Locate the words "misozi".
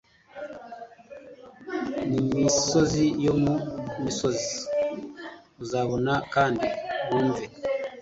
4.03-4.49